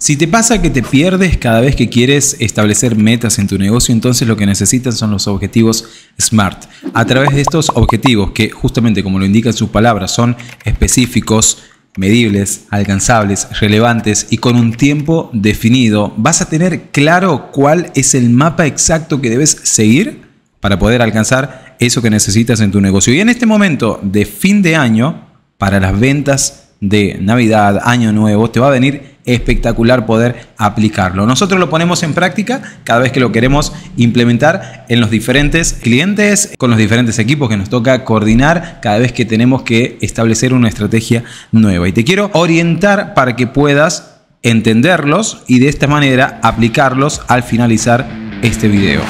[0.00, 3.92] Si te pasa que te pierdes cada vez que quieres establecer metas en tu negocio,
[3.92, 5.84] entonces lo que necesitas son los objetivos
[6.18, 6.64] SMART.
[6.94, 11.58] A través de estos objetivos, que justamente como lo indican sus palabras, son específicos,
[11.98, 18.30] medibles, alcanzables, relevantes y con un tiempo definido, vas a tener claro cuál es el
[18.30, 20.22] mapa exacto que debes seguir
[20.60, 23.12] para poder alcanzar eso que necesitas en tu negocio.
[23.12, 25.26] Y en este momento de fin de año,
[25.58, 31.26] para las ventas de Navidad, Año Nuevo, te va a venir espectacular poder aplicarlo.
[31.26, 36.52] Nosotros lo ponemos en práctica cada vez que lo queremos implementar en los diferentes clientes,
[36.58, 40.68] con los diferentes equipos que nos toca coordinar cada vez que tenemos que establecer una
[40.68, 41.88] estrategia nueva.
[41.88, 48.08] Y te quiero orientar para que puedas entenderlos y de esta manera aplicarlos al finalizar
[48.42, 49.02] este video.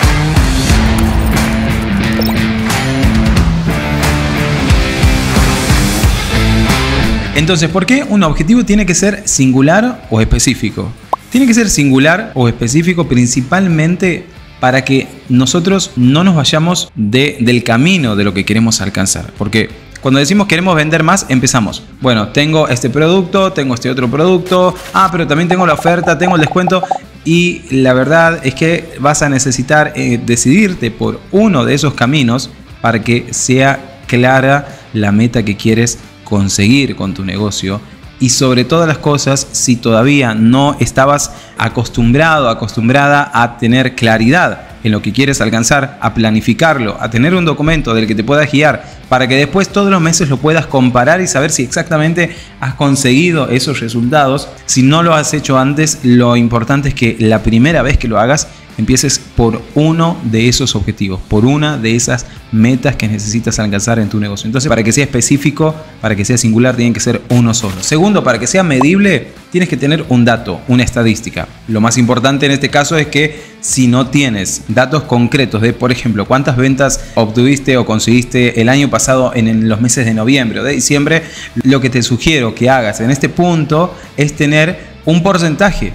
[7.34, 10.90] Entonces, ¿por qué un objetivo tiene que ser singular o específico?
[11.30, 14.26] Tiene que ser singular o específico principalmente
[14.58, 19.32] para que nosotros no nos vayamos del camino de lo que queremos alcanzar.
[19.38, 19.70] Porque
[20.00, 21.82] cuando decimos queremos vender más, empezamos.
[22.00, 26.34] Bueno, tengo este producto, tengo este otro producto, ah, pero también tengo la oferta, tengo
[26.34, 26.82] el descuento.
[27.24, 32.50] Y la verdad es que vas a necesitar eh, decidirte por uno de esos caminos
[32.80, 35.98] para que sea clara la meta que quieres
[36.30, 37.80] conseguir con tu negocio
[38.20, 44.92] y sobre todas las cosas, si todavía no estabas acostumbrado, acostumbrada a tener claridad en
[44.92, 48.84] lo que quieres alcanzar, a planificarlo, a tener un documento del que te puedas guiar
[49.08, 53.48] para que después todos los meses lo puedas comparar y saber si exactamente has conseguido
[53.48, 54.48] esos resultados.
[54.66, 58.18] Si no lo has hecho antes, lo importante es que la primera vez que lo
[58.20, 63.98] hagas empieces por uno de esos objetivos, por una de esas metas que necesitas alcanzar
[63.98, 64.46] en tu negocio.
[64.46, 67.82] Entonces, para que sea específico, para que sea singular, tienen que ser uno solo.
[67.82, 71.48] Segundo, para que sea medible, tienes que tener un dato, una estadística.
[71.68, 75.92] Lo más importante en este caso es que si no tienes datos concretos de, por
[75.92, 80.64] ejemplo, cuántas ventas obtuviste o conseguiste el año pasado en los meses de noviembre o
[80.64, 81.22] de diciembre,
[81.62, 85.92] lo que te sugiero que hagas en este punto es tener un porcentaje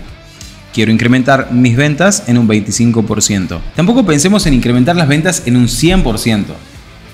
[0.75, 3.61] quiero incrementar mis ventas en un 25%.
[3.77, 6.43] Tampoco pensemos en incrementar las ventas en un 100%.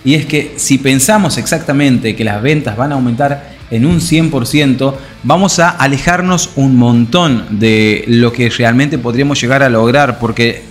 [0.04, 4.94] Y es que si pensamos exactamente que las ventas van a aumentar en un 100%,
[5.24, 10.62] vamos a alejarnos un montón de lo que realmente podríamos llegar a lograr, porque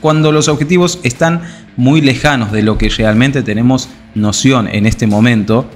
[0.00, 1.42] cuando los objetivos están
[1.76, 5.66] muy lejanos de lo que realmente tenemos noción en este momento,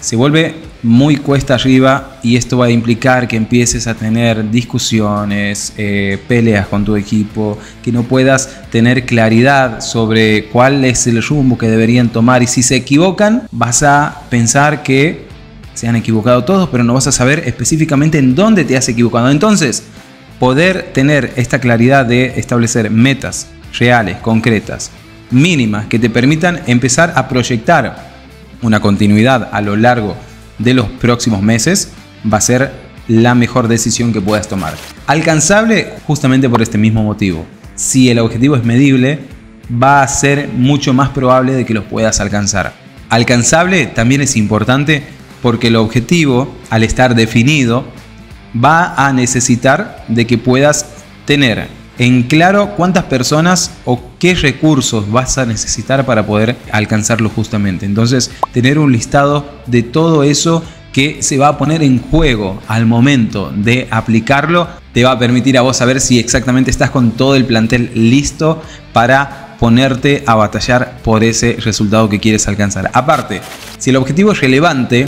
[0.00, 5.72] se vuelve muy cuesta arriba y esto va a implicar que empieces a tener discusiones,
[5.76, 11.58] eh, peleas con tu equipo, que no puedas tener claridad sobre cuál es el rumbo
[11.58, 15.27] que deberían tomar y si se equivocan vas a pensar que
[15.78, 19.30] se han equivocado todos, pero no vas a saber específicamente en dónde te has equivocado.
[19.30, 19.84] Entonces,
[20.40, 23.46] poder tener esta claridad de establecer metas
[23.78, 24.90] reales, concretas,
[25.30, 28.08] mínimas, que te permitan empezar a proyectar
[28.60, 30.16] una continuidad a lo largo
[30.58, 31.92] de los próximos meses,
[32.30, 32.72] va a ser
[33.06, 34.74] la mejor decisión que puedas tomar.
[35.06, 37.46] Alcanzable justamente por este mismo motivo.
[37.76, 39.20] Si el objetivo es medible,
[39.80, 42.72] va a ser mucho más probable de que los puedas alcanzar.
[43.10, 47.84] Alcanzable también es importante porque el objetivo, al estar definido,
[48.52, 50.86] va a necesitar de que puedas
[51.24, 51.68] tener
[51.98, 57.86] en claro cuántas personas o qué recursos vas a necesitar para poder alcanzarlo justamente.
[57.86, 60.62] Entonces, tener un listado de todo eso
[60.92, 65.58] que se va a poner en juego al momento de aplicarlo te va a permitir
[65.58, 68.62] a vos saber si exactamente estás con todo el plantel listo
[68.92, 72.90] para ponerte a batallar por ese resultado que quieres alcanzar.
[72.94, 73.40] Aparte,
[73.78, 75.04] si el objetivo es relevante,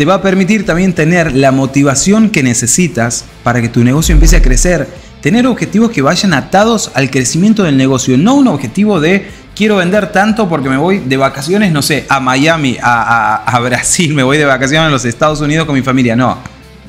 [0.00, 4.36] te va a permitir también tener la motivación que necesitas para que tu negocio empiece
[4.36, 4.88] a crecer.
[5.20, 10.10] Tener objetivos que vayan atados al crecimiento del negocio, no un objetivo de quiero vender
[10.10, 14.46] tanto porque me voy de vacaciones, no sé, a Miami, a, Brasil, me voy de
[14.46, 16.38] vacaciones a los Estados Unidos con mi familia, no.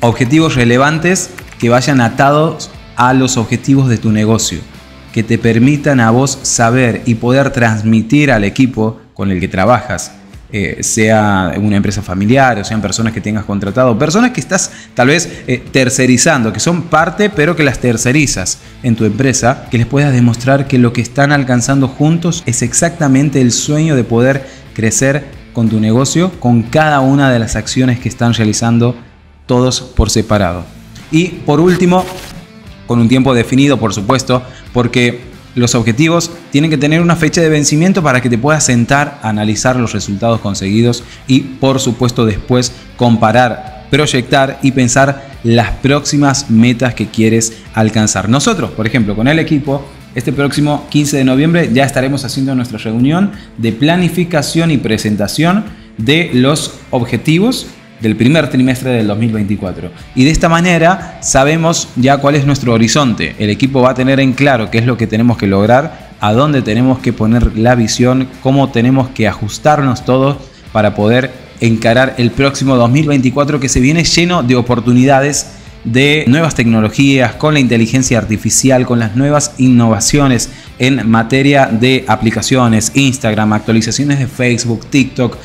[0.00, 4.60] Objetivos relevantes que vayan atados a los objetivos de tu negocio,
[5.12, 10.12] que te permitan a vos saber y poder transmitir al equipo con el que trabajas
[10.52, 15.08] eh, sea una empresa familiar o sean personas que tengas contratado, personas que estás tal
[15.08, 19.86] vez eh, tercerizando, que son parte pero que las tercerizas en tu empresa, que les
[19.86, 25.24] puedas demostrar que lo que están alcanzando juntos es exactamente el sueño de poder crecer
[25.52, 28.94] con tu negocio, con cada una de las acciones que están realizando
[29.46, 30.64] todos por separado.
[31.10, 32.04] Y por último,
[32.86, 37.48] con un tiempo definido, por supuesto, porque los objetivos tienen que tener una fecha de
[37.48, 43.86] vencimiento para que te puedas sentar analizar los resultados conseguidos y por supuesto después comparar,
[43.90, 48.28] proyectar y pensar las próximas metas que quieres alcanzar.
[48.28, 49.84] Nosotros, por ejemplo, con el equipo,
[50.14, 55.64] este próximo 15 de noviembre ya estaremos haciendo nuestra reunión de planificación y presentación
[55.98, 57.66] de los objetivos
[58.02, 59.90] del primer trimestre del 2024.
[60.14, 63.36] Y de esta manera sabemos ya cuál es nuestro horizonte.
[63.38, 66.32] El equipo va a tener en claro qué es lo que tenemos que lograr, a
[66.32, 70.36] dónde tenemos que poner la visión, cómo tenemos que ajustarnos todos
[70.72, 75.46] para poder encarar el próximo 2024 que se viene lleno de oportunidades
[75.84, 82.92] de nuevas tecnologías, con la inteligencia artificial, con las nuevas innovaciones en materia de aplicaciones,
[82.94, 85.36] Instagram, actualizaciones de Facebook, TikTok,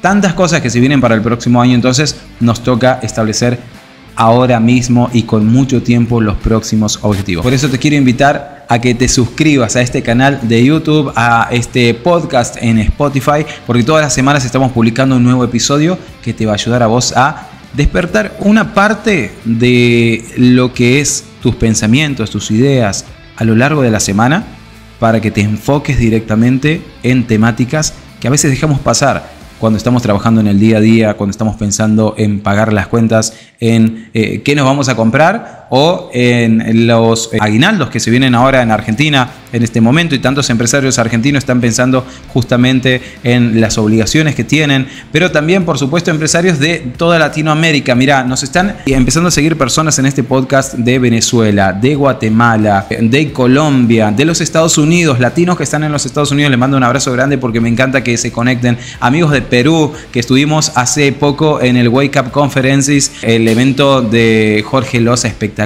[0.00, 3.58] tantas cosas que se vienen para el próximo año, entonces nos toca establecer
[4.16, 7.42] ahora mismo y con mucho tiempo los próximos objetivos.
[7.42, 11.48] Por eso te quiero invitar a que te suscribas a este canal de YouTube, a
[11.50, 16.44] este podcast en Spotify, porque todas las semanas estamos publicando un nuevo episodio que te
[16.46, 22.30] va a ayudar a vos a despertar una parte de lo que es tus pensamientos,
[22.30, 23.06] tus ideas
[23.36, 24.44] a lo largo de la semana
[24.98, 30.40] para que te enfoques directamente en temáticas que a veces dejamos pasar cuando estamos trabajando
[30.40, 34.54] en el día a día, cuando estamos pensando en pagar las cuentas, en eh, qué
[34.54, 39.62] nos vamos a comprar o en los aguinaldos que se vienen ahora en Argentina en
[39.62, 45.30] este momento y tantos empresarios argentinos están pensando justamente en las obligaciones que tienen, pero
[45.30, 47.94] también por supuesto empresarios de toda Latinoamérica.
[47.94, 53.32] Mira, nos están empezando a seguir personas en este podcast de Venezuela, de Guatemala, de
[53.32, 56.84] Colombia, de los Estados Unidos, latinos que están en los Estados Unidos, les mando un
[56.84, 61.60] abrazo grande porque me encanta que se conecten, amigos de Perú, que estuvimos hace poco
[61.60, 65.59] en el Wake Up Conferences, el evento de Jorge Loza espectacular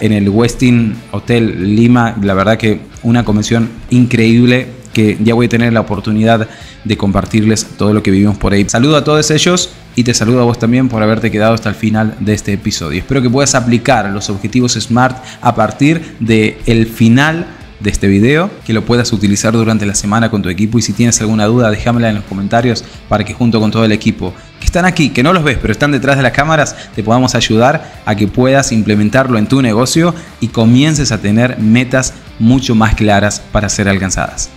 [0.00, 5.48] en el Westin Hotel Lima, la verdad que una convención increíble que ya voy a
[5.50, 6.48] tener la oportunidad
[6.84, 8.66] de compartirles todo lo que vivimos por ahí.
[8.66, 11.74] Saludo a todos ellos y te saludo a vos también por haberte quedado hasta el
[11.74, 13.00] final de este episodio.
[13.00, 17.46] Espero que puedas aplicar los objetivos SMART a partir del el final
[17.80, 20.92] de este video, que lo puedas utilizar durante la semana con tu equipo y si
[20.92, 24.32] tienes alguna duda déjamela en los comentarios para que junto con todo el equipo
[24.76, 28.02] están aquí, que no los ves pero están detrás de las cámaras, te podamos ayudar
[28.04, 33.40] a que puedas implementarlo en tu negocio y comiences a tener metas mucho más claras
[33.52, 34.50] para ser alcanzadas.